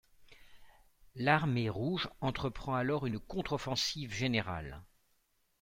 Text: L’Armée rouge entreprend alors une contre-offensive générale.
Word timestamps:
L’Armée 1.13 1.69
rouge 1.69 2.09
entreprend 2.21 2.73
alors 2.73 3.05
une 3.05 3.19
contre-offensive 3.19 4.11
générale. 4.11 4.81